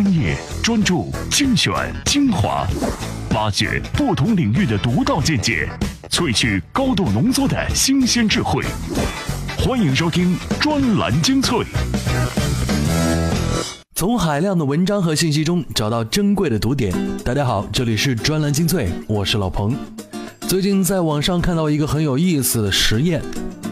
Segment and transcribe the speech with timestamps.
[0.00, 2.64] 专业、专注、精选、精华，
[3.34, 5.68] 挖掘不同领域的独到见解，
[6.08, 8.64] 萃取高度浓缩的新鲜智慧。
[9.58, 11.66] 欢迎收听专栏精粹。
[13.96, 16.94] 从海量的文章和信息中找到珍贵的读点。
[17.24, 19.74] 大家好，这里是专栏精粹，我是老彭。
[20.42, 23.20] 最近在网上看到一个很有意思的实验。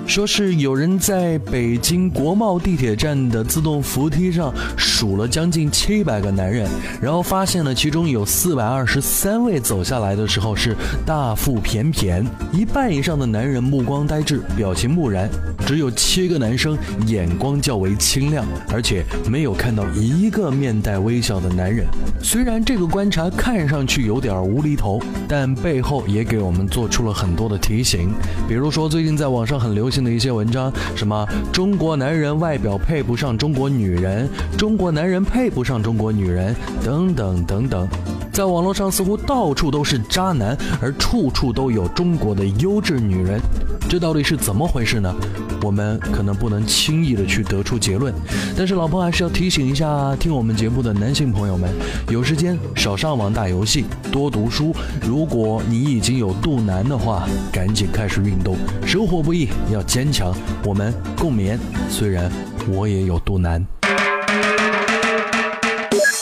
[0.06, 6.70] 说是有人在北京国贸地铁站的自动扶梯上数了将近七百个男人，
[7.02, 15.28] 然后发现了其中有四百二十三位走下来的时候是大腹便便，一半以上的男人目光呆滞，表情木然，
[15.66, 21.84] 只有七个男生眼光较为清亮，而且没有看到一个面带微笑的男人。
[22.22, 28.08] 虽然这个观察看上去有点无厘头，但背后也给我们做出了很多的提醒，
[28.48, 29.95] 比如说最近在网上很流行。
[29.96, 37.88] 性的一些文章，什么中国男人外表配不上中国女人，中国男人配不上中国女人，等等等等，
[38.30, 43.40] 在网络上似乎到处都是渣男，而处处都有中国的优质女人，
[43.88, 45.14] 这到底是怎么回事呢？
[45.62, 48.12] 我们可能不能轻易的去得出结论，
[48.56, 51.70] 但是老婆还是要提醒一下听我们节目的男性朋友们，
[52.08, 54.74] 有时间少上网打游戏，多读书。
[55.02, 58.56] 如果你已经有肚腩的话，赶紧开始运动。
[58.84, 60.34] 生活不易，要坚强。
[60.64, 61.56] 我们共勉。
[61.88, 62.30] 虽然
[62.68, 63.64] 我也有肚腩。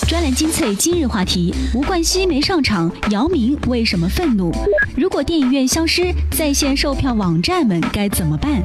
[0.06, 4.52] 专栏精粹今日话题：吴冠希没上场，姚明为什么愤怒？
[4.96, 8.62] 如果电影院消失，在线售票网站们该怎么办？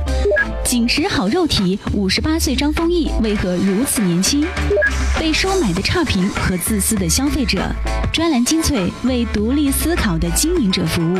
[0.63, 4.45] 紧实好肉体，五十八岁张丰毅为何如此年轻？
[5.19, 7.67] 被收买的差评和自私的消费者，
[8.13, 11.17] 专栏精粹为独立思考的经营者服务。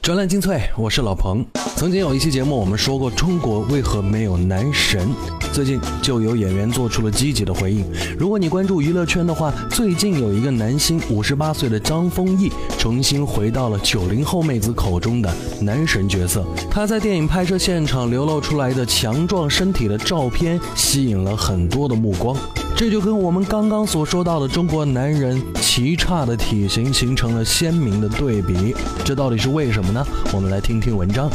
[0.00, 1.44] 专栏精粹，我是老彭。
[1.84, 5.06] 曾经有一期节目，我们说过中国为何没有男神。
[5.52, 7.84] 最近就有演员做出了积极的回应。
[8.18, 15.30] 如果你关注娱乐圈的话，最近有一个男星，五十八岁的张丰毅，重新回到了九零后妹子口中的
[15.60, 16.42] 男神角色。
[16.70, 22.34] 他在电影拍摄现场流露出来的强壮身体的照片，吸引了很多的目光。
[22.74, 28.74] 这就跟我们刚刚所说到的中国男人奇差的体型形成了鲜明的对比。
[29.04, 30.04] 这到底是为什么呢？
[30.32, 31.30] 我们来听听文章。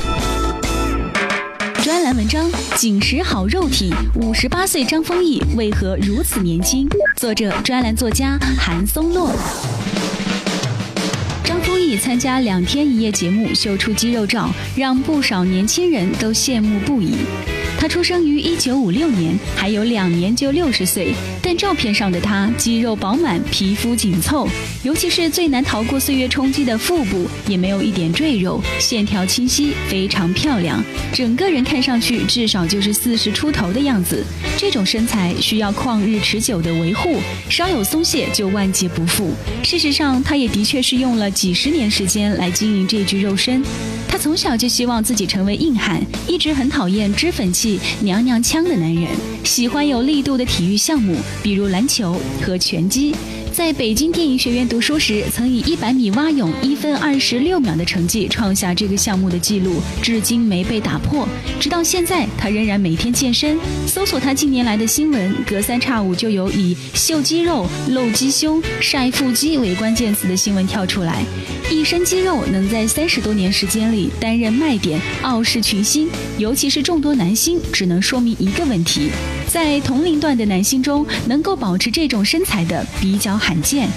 [2.15, 6.87] 文章：紧实好肉体，五十八岁张丰毅为何如此年轻？
[7.15, 9.31] 作者：专栏作家韩松洛。
[11.43, 17.13] 张丰毅参加两天一夜节目，秀出肌肉照，让不少年轻人都羡慕不已。
[17.77, 21.13] 他出生于一九五六年，还有两年就六十岁。
[21.41, 24.47] 但照片上的他肌肉饱满，皮肤紧凑，
[24.83, 30.83] 尤其是最难逃过岁月冲击的腹部，也没有一点赘肉，线条清晰，非常漂亮。
[31.13, 34.23] 整个人看上去至少就是四十出头的样子。
[34.57, 37.17] 这种身材需要旷日持久的维护，
[37.49, 39.33] 稍有松懈就万劫不复。
[39.63, 43.63] 事实上，他也的确是用了几十年时间来经营这具肉身。
[44.21, 49.07] 从小就希望自己成为硬汉，一直很讨厌脂粉气、娘娘腔的男人，
[49.45, 53.15] 喜欢有力度的体育项目，比如篮球和拳击。
[53.59, 61.27] 在北京电影学院读书时，曾以一百米蛙泳一分二十六秒的成绩创下这个项目的记录，至今没被打破。
[61.59, 63.59] 直到现在，他仍然每天健身。
[63.85, 71.21] 搜索他近年来的新闻，隔三差五就有以秀肌肉、露鸡胸、晒腹肌为关键词的新闻跳出来。
[71.69, 79.11] 一身肌肉能在三十多年时间里担任卖点，傲视群星，尤其是众多男星，只能说明一个问题：
[79.49, 83.89] 在同龄段的男星中，能够保持这种身材的比较罕见。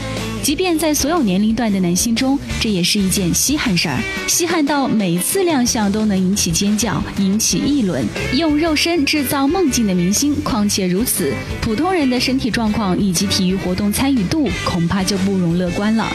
[0.42, 8.02] 即便在所有年龄段的男星中，这也是一件稀罕事儿，稀罕到每次亮相都能引起尖叫、引起议论。
[8.34, 16.10] 用肉身制造梦境的明星，况且如此，普通人的身体状况以及体育活动参与度，恐怕就不容乐观了。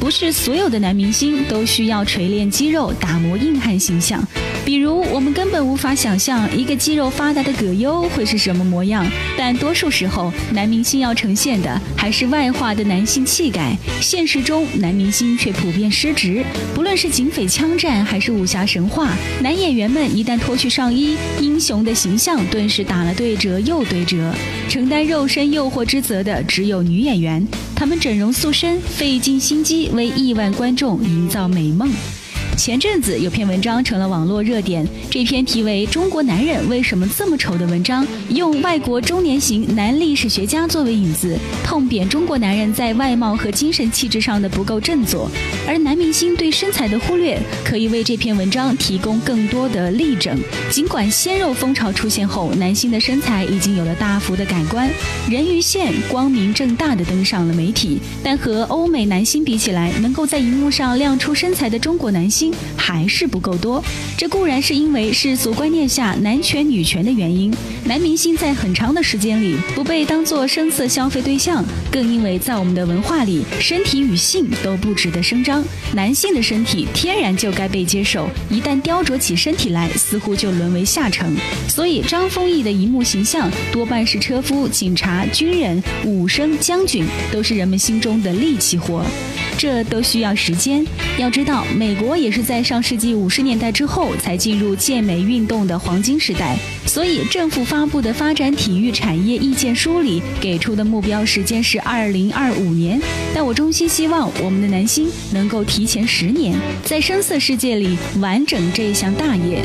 [0.00, 4.26] 不是所有的男明星都需要锤炼肌肉、打磨硬汉形象。
[4.64, 9.06] 比如，我们根本无法想象一个肌肉发达的葛优会是什么模样。
[9.36, 13.76] 但多数时候，男明星要呈现的还是外化的男性气概。
[14.00, 16.42] 现实中，男明星却普遍失职。
[16.74, 24.34] 不论是警匪枪战还是武侠神话，男演员们一旦脱去上衣，英雄的形象顿时打了对折又对折。
[24.68, 31.90] 承担肉身诱惑之责的只有女演员，她们整容塑身，费尽心机为亿万观众营造美梦。
[32.56, 45.30] 前阵子有篇文章成了网络热点，这篇题为《中国男人为什么这么丑》的文章，用外国中年型男历史学家作为引子，痛扁中国男人在外貌和精神气质上的不够振作，
[45.66, 50.38] 而男明星对身材的忽略，可以为这篇文章提供更多的例证。
[50.70, 54.90] 尽管鲜肉风潮出现后，男星的身材已经有了大幅的改观，
[55.30, 62.39] 人鱼线光明正大的登上了媒体，但和欧美男星比起来，能够在荧幕上亮出身材的中国男星。
[62.40, 63.84] 心还是不够多，
[64.16, 67.54] 这固然是因为世俗观念下男权女权的原因。
[67.84, 75.62] 男明星在很长的时间里不被当作声色消费对象，更因为在我们的文化里，身体与性都不值得声张。
[75.94, 81.36] 男性的身体天然就该被接受，一旦雕琢起身体来，似乎就沦为下乘。
[81.68, 89.04] 所以张丰毅的荧幕形象多半是车夫、警察、军人、武生、将军，都是人们心中的力气活。
[89.60, 90.82] 这都需要时间。
[91.18, 102.98] 要知道，美国也是在上世纪五十年代之后才进入健美运动的黄金时代，所以政府发布的发展体育产业意见书里给出的目标时间是二零二五年。
[103.34, 109.62] 但我衷心希望我们的男星能够提前十年，在声色世界里完整这项大业。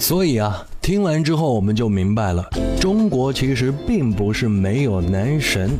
[0.00, 2.44] 所以啊，听完之后我们就明白了，
[2.80, 5.70] 中国其实并不是没有男神。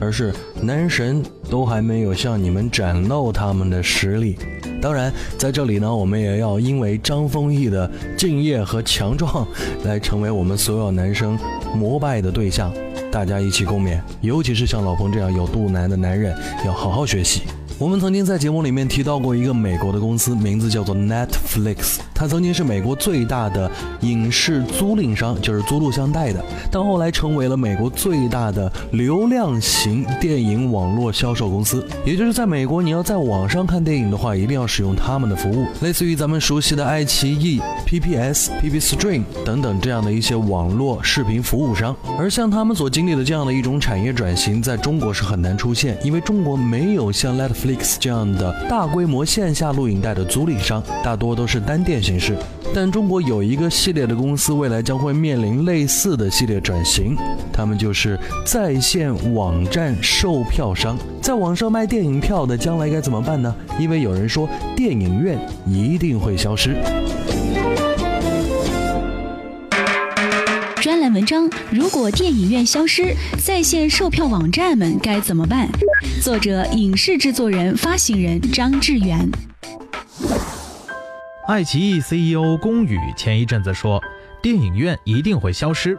[0.00, 4.36] 而是男神都还没有向你们展露他们的实力。
[4.80, 9.46] 当然，在这里呢，我们也要因为张丰毅的敬业和强壮，
[9.84, 11.38] 来成为我们所有男生
[11.74, 12.72] 膜拜的对象。
[13.10, 16.36] 大家一起共勉，尤其是像老彭这样有肚腩的男人，
[16.66, 17.42] 要好好学习。
[17.78, 21.98] 我们曾经在节目里面提到过一个美国的公司，名字叫做 Netflix。
[22.24, 31.86] 它曾经是美国最大的影视租赁商，就是租录像带的，但后来成为了美国最大的流量型电影网络销售公司。
[32.02, 41.94] 也就是在美国，你要在网上看电影的话，一定要使用他们的服务，类似于咱们熟悉的爱奇艺、PPS、PP Stream 等等这样的一些网络视频服务商。
[42.18, 52.13] 而像他们所经历的这样的一种产业转型，在中国是很难出现，因为中国没有像 Netflix 这样的大规模线下录影带的租赁商，大多都是单店型。
[52.14, 52.36] 形式，
[52.72, 57.16] 但中国有一个系列的公司，未来将会面临类似的系列转型，
[57.52, 63.52] 他们就是在线网站售票商，在网上卖电影票的，将来该怎么办呢？
[63.80, 66.76] 因为有人说电影院一定会消失。
[70.80, 75.68] 专栏文章：如果电影院消失，在线售票网站们该怎么办？
[76.22, 79.28] 作者：影视制作人、发行人张志远。
[81.46, 84.02] 爱奇艺 CEO 龚宇前一阵子说，
[84.40, 85.98] 电影院一定会消失。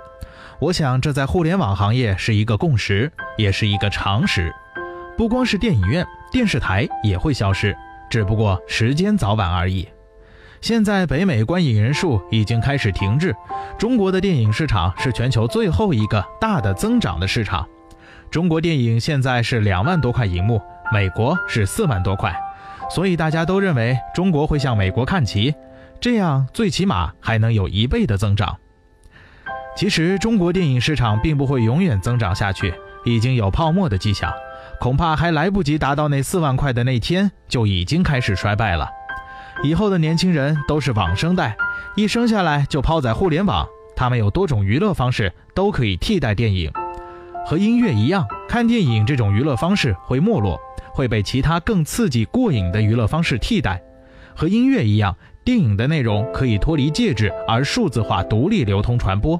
[0.57, 4.51] 我想，这在互联网行业是一个共识，也是一个常识。
[5.15, 7.77] 不光是电影院，电视台也会消失，
[8.09, 9.87] 只不过时间早晚而已。
[10.61, 13.35] 现在北美观影人数已经开始停滞，
[13.77, 17.67] 中国的电影市场是全球最后一个大的增长的市场。
[18.31, 20.59] 中国电影现在是两万多块银幕，
[20.91, 22.35] 美国是四万多块。
[22.89, 25.53] 所以大家都认为中国会向美国看齐，
[25.99, 28.57] 这样最起码还能有一倍的增长。
[29.75, 32.73] 其实中国电影市场并不会永远增长下去，
[33.03, 34.31] 已经有泡沫的迹象，
[34.79, 38.89] 恐怕还来不及达到那四万块的那天就已经开始衰败了。
[39.63, 41.57] 以后的年轻人都是网生代，
[41.95, 46.71] 一生下来就抛在互联网，他们有多种娱乐方式都可以替代电影，
[47.45, 50.59] 和音乐一样，看电影这种娱乐方式会没落。
[50.91, 53.83] 会被其他更刺激过瘾的娱乐方式替代，
[54.33, 55.13] 和音乐一样，
[55.43, 59.37] 电影的内容可以脱离介质而数字化独立流通传播。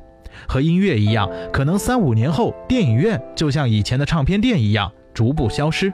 [0.50, 5.94] 和音乐一样，可能三五年后，电影院就像以前的唱片店一样逐步消失，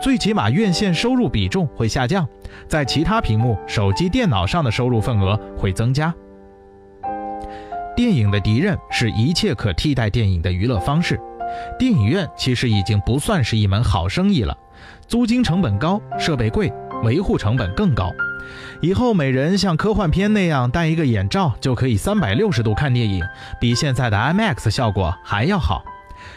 [0.00, 2.26] 最起码院线收入比重会下降，
[2.66, 6.14] 在其他屏幕、手机、电脑上的收入份额会增加。
[7.94, 11.20] 电影的敌人是一切可替代电影的娱乐方式，
[11.78, 14.56] 电影院其实已经不算是一门好生意了。
[15.06, 18.10] 租金成本高，设备贵，维护成本更高。
[18.80, 23.24] 以后每人像科幻片那样戴一个眼罩，就可以三百六十度看电影，
[23.60, 25.82] 比现在的 IMAX 效果还要好。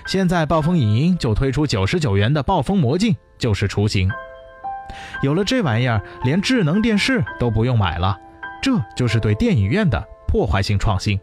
[0.06, 4.10] 现在暴风影音就推出九十九元的暴风魔镜，就是雏形。
[5.22, 8.18] 有了这玩意儿，连智能电视都不用买了，
[8.62, 11.20] 这就是对电影院的破坏性创新。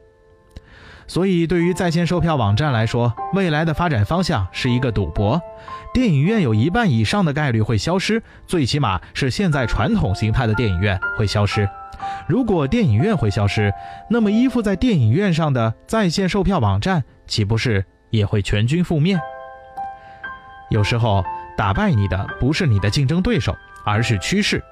[1.06, 5.40] 所以，对于在线售票网站来说，未来的发展方向是一个赌博。
[5.92, 11.68] 电影院有一半以上的概率会消失，最起码是现在传统形态的电影院会消失。
[12.26, 13.72] 如果电影院会消失，
[14.10, 19.18] 那么依附在电影院上的在线售票网站岂不是也会全军覆灭？
[20.70, 21.24] 有时候，
[21.56, 24.62] 打败你的不是你的竞争对手，而是趋势。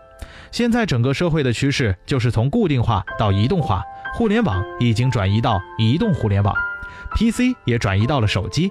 [0.51, 3.83] 现在整个社会的趋势就是从固定化到移动化，
[4.15, 6.55] 互联网已经转移到移动互联网
[7.15, 8.71] ，PC 也转移到了手机，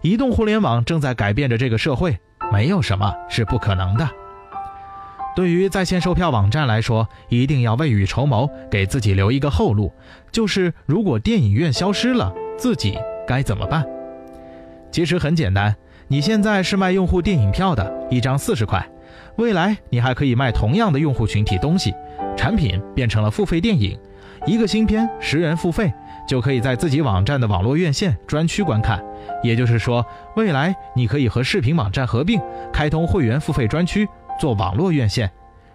[0.00, 2.18] 移动互联网正在改变着这个社会，
[2.52, 4.08] 没有什么是不可能的。
[5.36, 9.92] 对于在线售票网站来说，一定要未雨绸缪，给自己留一个后路，
[10.32, 13.86] 就是如果电影院消失了，自己该怎么办？
[14.90, 15.74] 其实很简单，
[16.08, 18.86] 你现在是卖用户电影票的，一张四十块，
[19.36, 21.94] 未来你还可以卖同样的用户群体东西，
[22.36, 23.98] 产品变成了付费电影，
[24.46, 25.92] 一个新片十元付费，
[26.26, 29.02] 就可以在自己网站的网络院线专区观看。
[29.42, 30.04] 也就是说，
[30.36, 32.40] 未来你可以和视频网站合并，
[32.72, 34.08] 开通会员付费专区。
[34.40, 35.30] 做网络院线，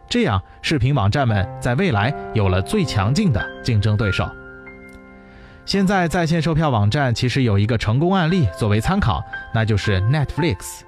[0.09, 4.29] 这样视频网站们在未来有了最强劲的竞争对手。
[5.63, 10.81] 现在在线售票网站其实有一个成功案例作为参考，那就是 Netflix，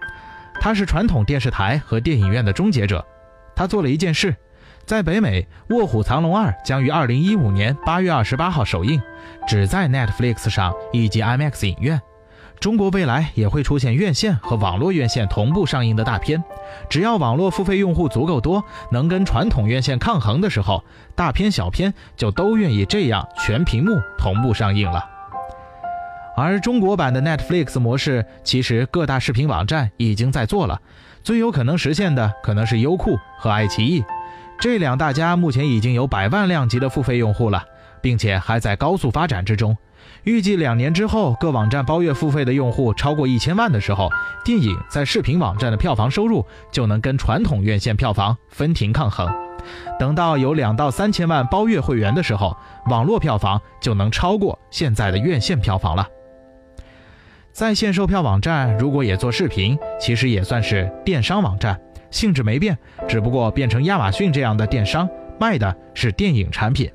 [0.60, 3.06] 它是传统电视台和电影院的终结者。
[3.56, 4.36] 它做了一件事，
[4.90, 9.00] 在北美，《卧虎藏龙二》将于2015年8月28号首映，
[9.48, 12.02] 只在 Netflix 上以及 IMAX 影院。
[12.60, 16.44] 中国未来也会出现院线和网络院线同步上映的大片，
[16.90, 25.08] 只要网络付费用户足够多，能跟传统院线抗衡的时候，大片小片就都愿意这样全屏幕同步上映了。
[26.36, 30.82] 而中国版的 Netflix 模式，其实各大视频网站已经在做了，
[31.22, 34.04] 最有可能实现的可能是优酷和爱奇艺，
[34.60, 37.64] 这两大家目前已经有百万量级的付费用户了，
[38.02, 39.76] 并且还在高速发展之中。
[40.24, 44.10] 预计两年之后，各网站包月付费的用户超过一千万的时候，
[44.44, 49.34] 电影在视频网站的票房收入就能跟传统院线票房分庭抗衡。
[49.98, 52.56] 等到有两到三千万包月会员的时候，
[52.88, 56.06] 网络票房就能超过现在的院线票房了。
[57.54, 61.80] 在线售票网站如果也做视频，其实也算是电商网站，
[62.12, 65.08] 性质没变，只不过变成亚马逊这样的电商，
[65.40, 66.90] 卖的是电影产品。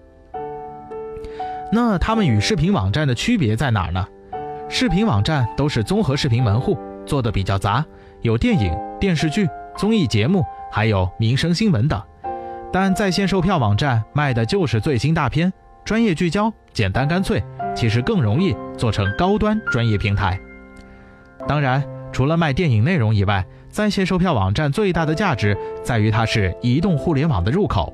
[1.73, 4.07] 那他们与视频网站的区别在哪儿呢？
[4.69, 7.85] 视频网站都是综合视频门户，做的比较杂，
[8.23, 12.01] 有电影、电视剧、综艺节目，还有民生新闻等。
[12.73, 15.53] 但在线售票网站卖的就是最新大片，
[15.85, 17.43] 专业聚焦，简单干脆，
[17.75, 20.39] 其实更容易做成高端专业平台。
[21.47, 27.93] 当然，除了卖电影内容以外，在线售票网站最大的价值在于它是移动互联网的入口，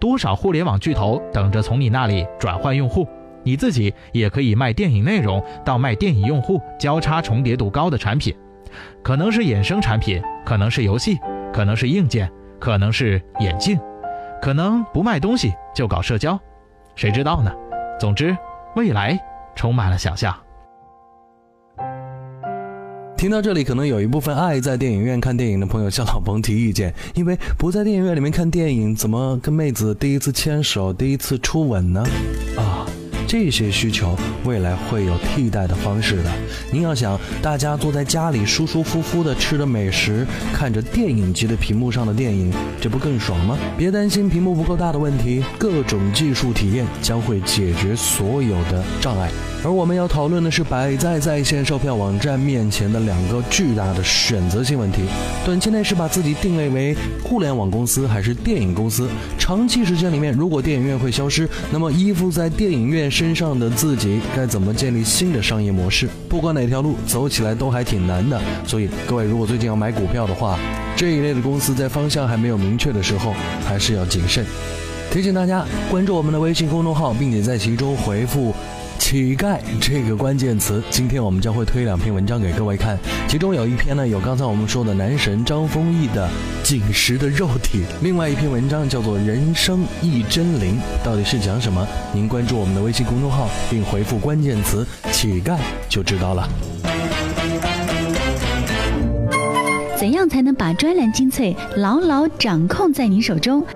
[0.00, 3.06] 多少互联网巨头等着从你那里转换用户。
[3.44, 8.34] 你自己也可以卖电影内容到卖电影用户交叉重叠度高的产品，
[9.04, 11.16] 可能是衍生产品，可能是游戏，
[11.52, 13.78] 可能是硬件，可能是眼镜，
[14.42, 16.36] 可能不卖东西就搞社交，
[16.96, 17.52] 谁知道呢？
[18.00, 18.36] 总之，
[18.74, 19.16] 未来
[19.54, 20.36] 充满了想象。
[23.20, 32.02] 听到这里，可能有一部分爱在电影院看电影的朋友向老彭提意见，因为不在电影院里面看电影，怎么跟妹子第一次牵手、第一次初吻呢？
[32.56, 32.86] 啊！
[33.30, 36.32] 这些需求未来会有替代的方式的。
[36.72, 43.56] 您要想，大家坐在家里舒舒服服的吃着美食，看着电影级的屏幕上的电影，这不更爽吗？
[43.78, 49.30] 别担心屏幕不够大的问题，各种技术体验将会解决所有的障碍。
[49.62, 55.02] 而我们要讨论的是摆在在线售票网站面前的两个巨大的选择性问题：
[55.44, 59.08] 短期内是把自己定位为互联网公司还是电影公司？
[59.38, 66.08] 长期时间里面，如果电影院会消失，那么依附在电影院身上的自己该怎么建立新的商业模式？
[66.26, 68.40] 不管哪条路走起来都还挺难的。
[68.66, 70.58] 所以各位如果最近要买股票的话，
[70.96, 73.34] 这一类的公司在方向还没有明确的时候，
[73.68, 74.42] 还是要谨慎。
[75.12, 78.54] 提醒大家关注我们的微信公众号，并且在其中回复。
[79.10, 86.30] 乞丐这个关键词，今天我们将会推两篇文章给各位看，其中有一篇呢有刚才我们说的男神张丰毅的
[86.62, 91.84] 紧实的肉体，另外一篇文章叫做《人生一真灵》，到底是讲什么？
[92.12, 95.58] 您关注我们的微信公众号并回复关键词“乞丐”
[95.90, 96.48] 就知道了。
[99.98, 103.66] 怎样才能把专栏精粹牢牢掌控在您手中？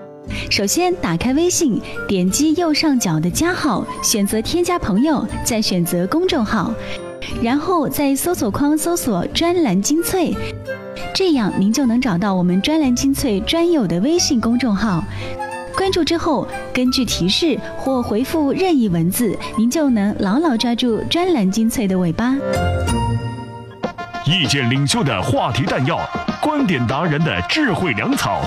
[0.51, 6.73] 首先，打开微信，点击右上角的加号，选择添加朋友，再选择公众号，
[7.43, 10.33] 然后在搜索框搜索“专栏精粹”，
[11.15, 15.03] 这样您就能找到我们“专栏精粹”专有的微信公众号。
[15.77, 22.37] 关注之后，根据提示或回复任意文字，您就能牢牢抓住“专栏精粹”的尾巴。
[24.25, 25.99] 意见领袖的话题弹药，
[26.41, 28.41] 观点达人的智慧粮草。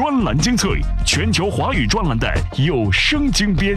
[0.00, 2.26] 专栏精粹，全球华语专栏的
[2.56, 3.76] 有声精编。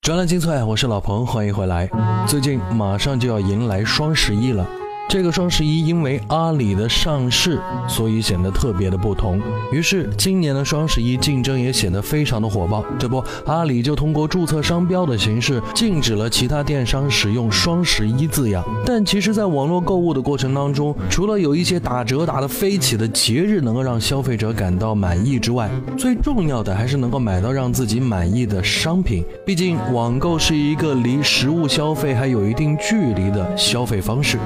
[0.00, 1.90] 专栏精粹，我是老彭，欢迎回来。
[2.24, 4.64] 最近马上就要迎来双十一了，
[5.08, 9.40] 这个双十一因为阿里的上市，所以显得特别的不同。
[9.70, 12.84] 于是今年的双十一竞争也显得非常的火爆。
[12.98, 18.64] 这不，阿里就通过注册商标的形式，禁止了其他电商使用“双十一”字样。
[18.84, 29.24] 但其实，在网络购物的过程当中，除了有一些打折打得飞起的节日能够让消费者感到满意之外，最重要的还是能够买到让自己满意的商品。
[29.44, 34.36] 毕竟，网购是一个离实物消费还有一定距离的消费方式。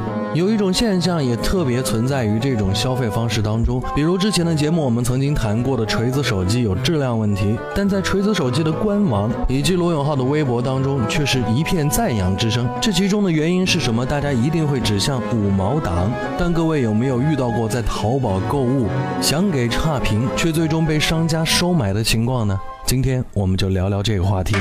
[0.50, 12.68] 有一种现象也特别存在于这种消费方式当中，比如之前的节目我们曾经谈过的锤子手机有质量问题，但在锤子手机的官网以及罗永浩的微博当中却是一片赞扬之声。
[12.82, 14.04] 这其中的原因是什么？
[14.04, 16.10] 大家一定会指向五毛党。
[16.36, 18.88] 但各位有没有遇到过在淘宝购物
[19.22, 22.58] 想给差评，却最终被商家收买的情况呢？
[22.84, 24.56] 今天我们就聊聊这个话题。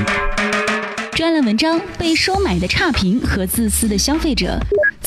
[1.13, 4.60] 专栏文章：被收买的差评和自私的消费者。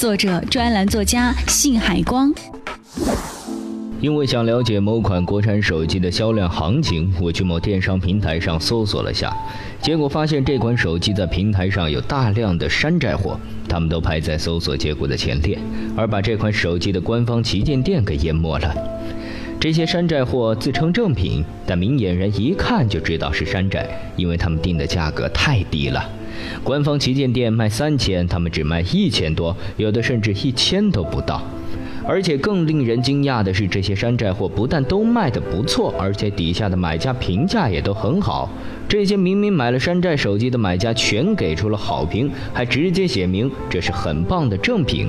[0.02, 2.34] 作者：专栏作家信海光。
[4.00, 9.32] 因为想了解某款国产手机的销量行情，我去某电商平台上搜索了下，
[9.80, 15.56] 结果发现这款手机在平台上有大量的山寨货，他们都排在搜索结果的前列，
[15.96, 18.74] 而把这款手机的官方旗舰店给淹没了。
[19.60, 26.04] 这些山寨货自称正品，但明眼人一看就知道是山寨，因为他们定的价格太低了。
[26.62, 31.42] 官方旗舰店卖三千，他们只卖一千多，有的甚至一千都不到。
[32.04, 38.50] 而且更令人惊讶的是，这些山寨货不但都卖得不错，而且底下的买家评价也都很好。
[38.88, 45.08] 这些明明买了山寨手机的买家全给出了好评，还直接写明这是很棒的正品。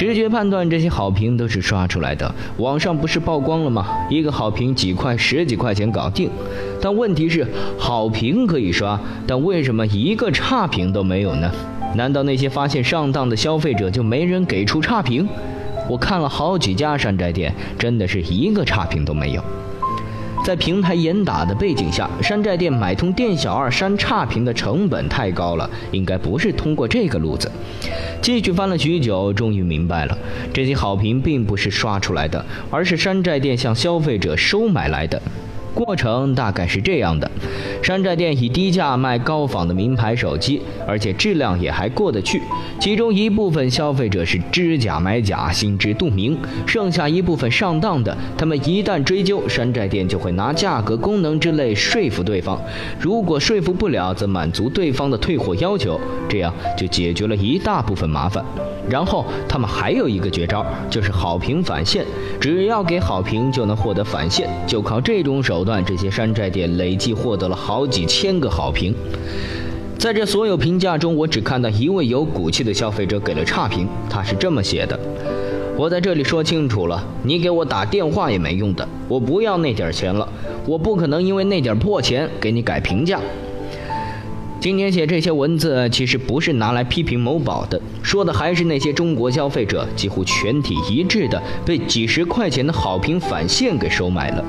[0.00, 2.34] 直觉判断，这些好评都是刷出来的。
[2.56, 3.86] 网上不是曝光了吗？
[4.08, 6.30] 一个好评几块、十几块钱搞定。
[6.80, 7.46] 但问题是，
[7.78, 11.52] 好评可以刷，但为什么一个差评都没有呢？
[11.96, 15.28] 难道那些发现上当的消费者就没人给出差评？
[15.86, 19.44] 我看了好几家山寨店，真的是一个差评都没有。
[20.44, 27.50] 在平台严打的背景下，山寨店买通店小二删差评的成本太高了，应该不是通过这个路子。
[28.22, 30.18] 继续翻了许久，终于明白了，
[30.52, 35.20] 这些好评并不是刷出来的，而是山寨店向消费者收买来的。
[35.74, 37.30] 过程大概是这样的：
[37.82, 42.40] 山寨店以低价卖高仿的名牌手机，而且质量也还过得去。
[42.78, 52.60] 其中一部分消费者是知假买假，心知肚明；剩下一部分上当的，他们一旦追究，山寨店就会拿价格、功能之类说服对方。
[52.98, 58.44] 如果说服不了，则满足对方的退货要求，这样就解决了一大部分麻烦。
[58.88, 62.04] 然后他们还有一个绝招，就是好评返现。
[62.40, 64.48] 只要给好评，就能获得返现。
[64.66, 68.94] 就靠这种手段，这些山寨店累计获得了好几千个好评。
[69.98, 73.86] 在这所有评价中，我只看到一位有骨气的消费者给了差评。
[74.08, 74.98] 他是这么写的
[75.76, 80.26] ：“我在这里说清楚了，你给我打电话也没用的，我不要那点钱了，
[80.66, 83.20] 我不可能因为那点破钱给你改评价。”
[84.60, 94.44] 今天写这些文字，其实不是拿来批评某宝的，说的还是那些中国消费者几乎全体一致的被几十块钱的好评返现给收买了。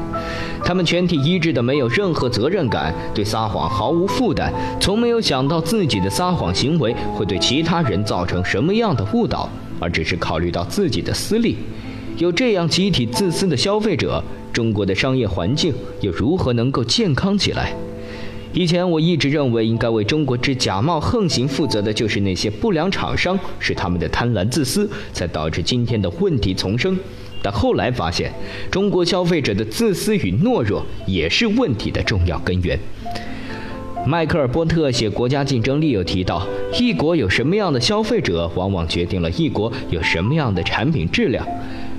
[0.65, 11.55] 他们全体一致的没有任何责任感，对撒谎毫无负担，从没有想到自己的撒谎行为会对其他人造成什么样的误导，而只是考虑到自己的私利。
[12.17, 14.21] 有这样集体自私的消费者，
[14.51, 17.73] 中国的商业环境又如何能够健康起来？
[18.53, 26.97] 以前我一直认为，应该为中国之假冒横行负责的就是那些不良厂商，是他们的贪婪自私，才导致今天的问题丛生。
[27.41, 28.31] 但后来发现，
[28.69, 32.77] 中国消费者的自私与懦弱也是问题的重要根源。
[34.05, 36.45] 迈克尔·波特写国家竞争力有提到，
[36.77, 41.45] 一国有什么样的消费者，往往决定了一国有什么样的产品质量。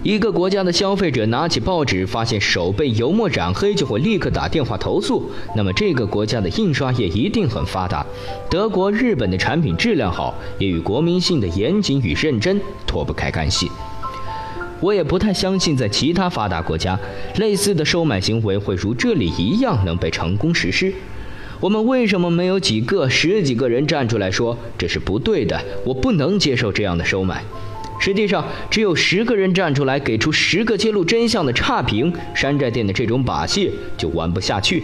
[0.03, 5.31] 一个国家的消费者拿起报纸，发现手被油墨染黑，就会立刻打电话投诉。
[5.55, 8.05] 那么这个国家的印刷业一定很发达。
[8.51, 13.71] 德国、日本的产品质量好，也与国民性的严谨与认真脱不开干系。
[14.81, 16.99] 我也不太相信，在其他发达国家，
[17.37, 20.93] 类似的收买行为会如这里一样能被成功实施。
[21.61, 25.61] 我们为什么没有几个、十几个人站出来说这是不对的？
[25.85, 27.45] 我不能接受这样的收买。
[28.03, 34.83] 实际上，只有十个人站出来给出十个揭露真相的差评，山寨店的这种把戏就玩不下去。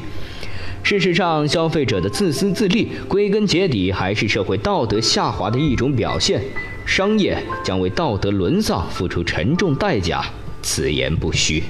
[0.85, 6.41] 事实上，消费者的自私自利，归根结底还是社会道德下滑的一种表现。
[6.87, 10.25] 商业将为道德沦丧付出沉重代价，
[10.63, 11.61] 此言不虚。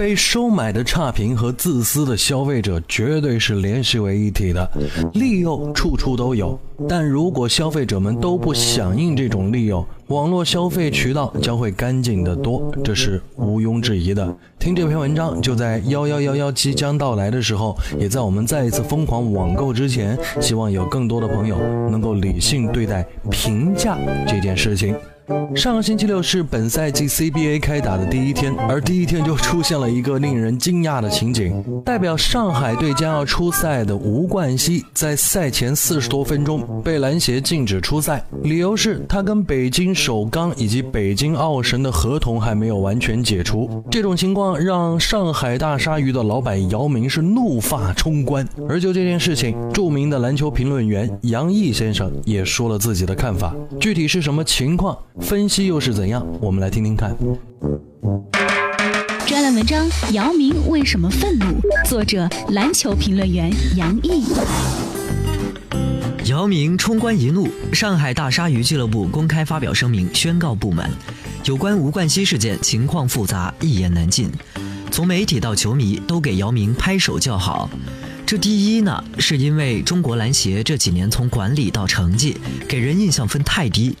[0.00, 4.66] 被收买的差评和自私的消费者绝对是联系为一体的，
[5.12, 6.58] 利诱处处都有。
[6.88, 14.34] 但如果消费者们都不响应这种利诱，网络消费渠道将会干净得多，这是毋庸置疑的。
[14.58, 21.58] 听这篇文章，就在幺幺幺幺即将到来的时候，也在我们再一次疯狂网购之前，希望有更多的朋友
[21.90, 24.96] 能够理性对待评价这件事情。
[25.54, 43.84] 上个星期六是本赛季 CBA 开打的第一天，而第一天就出现了一个令人惊讶的情景：代表上海队将要出赛的吴冠希，在赛前四十多分钟被篮协禁止出赛，理由是他跟北京首钢以及北京奥神的合同还没有完全解除。
[43.90, 48.46] 这种情况让上海大鲨鱼的老板姚明是怒发冲冠。
[48.68, 54.96] 而就这件事情，著名的篮球评论员杨毅先生也说了自己的看法，具体是什么情况？
[55.20, 56.26] 分析又是怎样？
[56.40, 57.16] 我们来听听看。
[59.26, 61.46] 专栏文章：姚明为什么愤怒？
[61.88, 64.24] 作者：篮球评论员杨毅。
[66.26, 70.90] 姚明冲冠一怒，上海大鲨鱼俱乐部公开发表声明，宣告不满。
[71.44, 74.30] 有关吴冠希事件，情况复杂，一言难尽。
[74.90, 77.70] 从媒体到球迷都给姚明拍手叫好。
[78.30, 83.92] 这第一呢，是因为中国篮协这几年从管理到成绩给人印象分太低；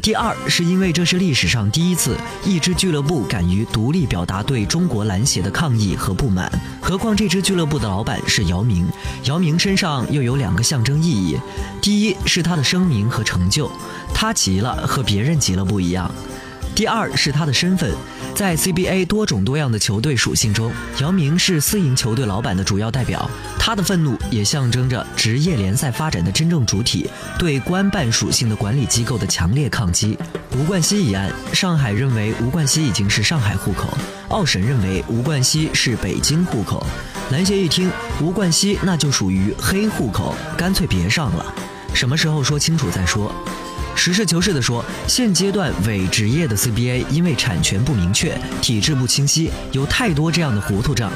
[0.00, 2.16] 第二是因为这是历史上第一次
[2.46, 6.50] 一支俱乐部敢于独立表达对中国篮协的抗议和不满。
[6.80, 8.88] 何况这支俱乐部的老板是姚明，
[9.24, 11.36] 姚明身上又有两个象征意义：
[11.82, 13.70] 第一是他的声名和成就，
[14.14, 16.10] 他急了和别人急了不一样；
[16.74, 17.92] 第二是他的身份。
[18.34, 23.30] 在 CBA 多种多样的球队属性中，姚明是私营球队老板的主要代表。
[23.58, 27.08] 他的愤怒也象征着职业联赛发展的真正主体
[27.38, 30.18] 对官办属性的管理机构的强烈抗击。
[30.58, 33.96] 吴冠希一案，上海认为吴冠希已经是上海户口，
[34.28, 36.84] 奥审认为吴冠希是北京户口。
[37.30, 41.54] 篮协一听吴冠希那就属于黑户口，干脆别上了。
[41.94, 43.32] 什么时候说清楚再说。
[43.96, 51.10] 实事求是地说，现阶段伪职业的 CBA 因为产权不明确、体制不清晰，有太多这样的糊涂账。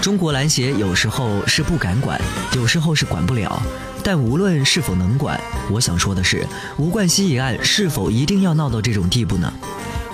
[0.00, 2.20] 中国篮协有时候是不敢管，
[2.54, 3.62] 有时候是管不了。
[4.02, 9.52] 但无论是否能管，我想说的是，吴冠希一案是否一定要闹到这种地步呢？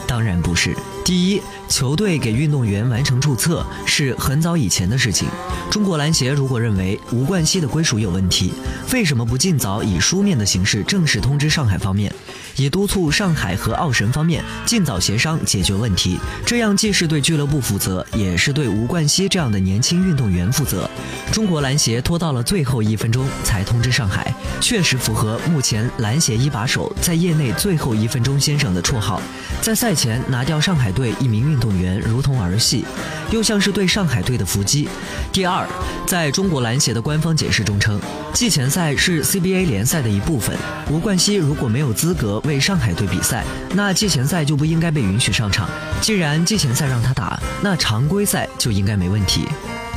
[0.07, 0.75] 当然不是。
[1.05, 5.29] 第一，球队给运动员完成注册是很早以前的事情。
[5.69, 8.53] 中国篮协如果认为吴冠希的归属有问题，
[8.93, 12.13] 为什么不尽早以书面的形式正式通知上海方面？
[12.57, 20.89] 也督促上海和奥神方面尽早协商解决问题，这样既是对俱乐部负责，也是对吴冠希这样的年轻运动员负责。
[21.33, 29.21] 中国篮协拖到了最后一分钟才通知上海，确实符合目前篮协一把手在业内“最后一分钟先生”的绰号。
[29.63, 32.85] 在赛前拿掉上海队一名运动员，如同儿戏，
[33.31, 34.89] 又像是对上海队的伏击。
[35.33, 35.67] 第二，
[36.07, 38.01] 在中国篮协的官方解释中称，
[38.33, 40.57] 季前赛是 CBA 联赛的一部分，
[40.91, 42.41] 吴冠希如果没有资格。
[42.45, 45.69] 为上海队比赛，那季前赛就不应该被允许上场。
[46.01, 49.47] 既然季前赛让他打，那常规赛就应该没问题。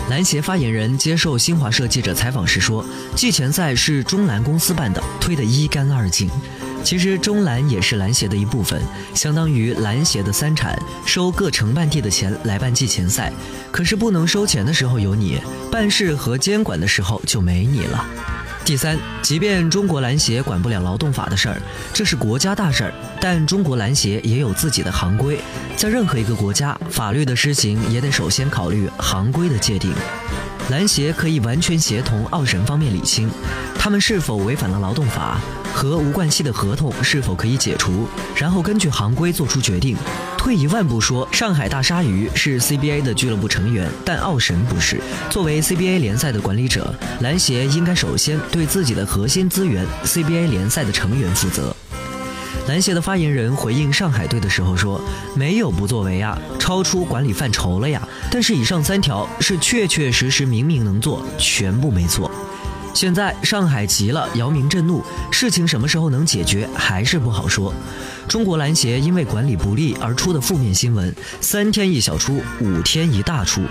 [0.09, 2.85] 篮协发言人接受新华社记者采访时说
[3.17, 6.29] ：“季前赛是中篮公司办的，推得一干二净。
[6.85, 8.79] 其实中篮也是篮协的一部分，
[9.15, 13.33] 相当于篮协的三产，收各承办地的钱来办季前赛。
[13.71, 18.05] 可是不能收钱的时候有你，办事和监管的时候就没你了。”
[18.63, 25.39] 第三，即便中国篮协管不了劳动法的事儿，这是国家大事儿，但中国篮协也有自己的行规，
[25.75, 29.91] 在任何一个国家，法律的施行也得首先考虑行规的界定。
[30.71, 33.29] 篮协可以完全协同奥神方面理清，
[33.77, 35.39] 他们是否违反了劳动法
[35.71, 39.95] 和吴冠希的合同是否可以解除，然后根据行规做出决定。
[40.39, 44.99] 退一万步说，上海大鲨鱼是 CBA 的俱乐部成员，但奥神不是。
[45.29, 51.75] 作为 CBA 联赛的管理者，篮协应该首先对自己的核心资源 CBA 联赛的成员负责。
[52.67, 54.99] 篮协的发言人回应上海队的时候说
[55.35, 58.01] ：“没有不作为啊，超出管理范畴了呀。
[58.31, 62.29] 但是以上三条是确确实实明明能做，全部没错。
[62.93, 67.71] 现在上海急了，姚明震怒，事情什么时候能解决还是不好说。”
[68.27, 73.61] 中国篮协因为管理不力而出的负面新闻，三天一小出，五天一大出。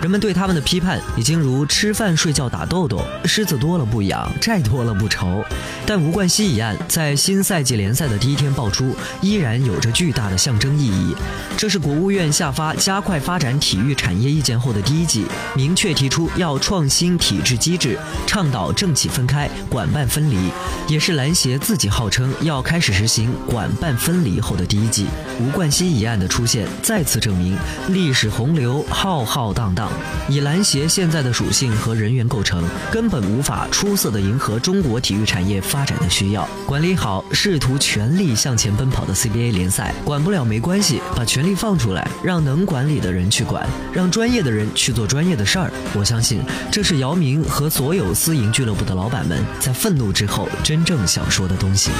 [0.00, 5.44] 人们对他们的批判已经如吃饭睡觉打豆豆，虱子多了不痒，债多了不愁。
[5.84, 11.14] 但吴冠希一案在新赛季联赛的第一天爆出，依然有着巨大的象征意义。
[11.56, 20.50] 这是国务院下发加快发展体育产业意见后的第一季，明确提出要创新体制机制，倡导政企分开，管办分离，
[20.88, 25.06] 也是篮协自己号称要开始实行管办分离后的第一季。
[25.40, 27.56] 吴冠希一案的出现，再次证明
[27.88, 29.90] 历史洪流浩浩荡荡，
[30.28, 36.48] 以篮协现在的属性和人员构成，根本无法出色的迎合中国体育产业发展的需要。
[36.66, 45.70] 管理好试图全力向前奔跑的 CBA 联赛，管不了没关系，把权力放出来，让能管理的人去管，让专业的人去做专业的事儿。
[45.94, 46.40] 我相信，
[46.72, 51.90] 这是姚明和所有私营俱乐部的老板们在愤怒之后真正想说的东西。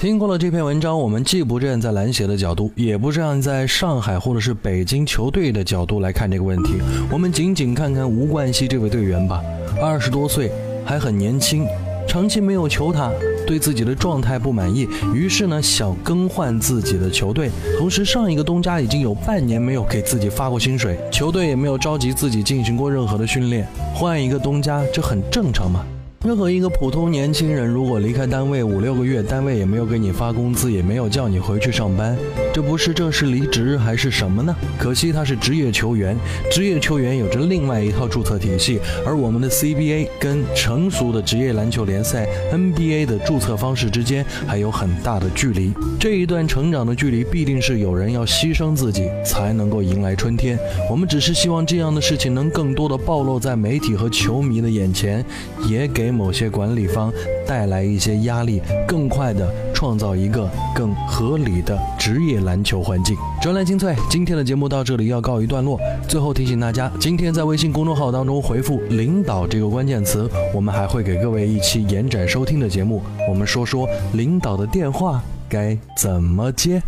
[0.00, 6.76] 听过了这篇文章，我们既不站在篮协的角度，也不站在上海或者是北京球队的角度来看这个问题，
[7.12, 9.42] 我们仅仅看看吴冠希这位队员吧。
[9.78, 10.50] 二十多岁，
[10.86, 11.66] 还很年轻，
[12.08, 13.12] 长期没有球他，
[13.46, 17.50] 对自己的状态不满意，于是呢想更换自己的球队。
[17.78, 25.84] 同时，上一个东家已经有半年没有给自己发过薪水，球队也没有召集自己进行过任何的训练，换一个东家，这很正常嘛。
[26.22, 32.14] 任何一个普通年轻人，如果离开单位五六个月，单位也没有给你发工资，也没有叫你回去上班，
[32.52, 34.54] 这不是正式离职还是什么呢？
[34.78, 36.14] 可惜他是职业球员，
[36.52, 45.72] 职业球员有着另外一套注册体系，而我们的 CBA 跟成熟的职业篮球联赛 NBA 的注册方式之间还有很大的距离。
[45.98, 50.58] 这一段成长的距离，必定是有人要牺牲自己才能够迎来春天。
[50.90, 55.24] 我们只是希望这样的事情能更多的暴露在媒体和球迷的眼前，
[55.66, 56.20] 也给给。
[56.20, 57.10] 某些管理方
[57.46, 63.16] 带来一些压力，更快的创造一个更合理的职业篮球环境。
[63.40, 65.80] 专栏精粹，今天的节目到这里要告一段落。
[66.06, 73.02] 最后提醒大家，今天在微信公众号当中回复“领导”这个关键词，我们还会给各位一期延展收听的节目。
[73.26, 76.82] 我们说说领导的电话该怎么接。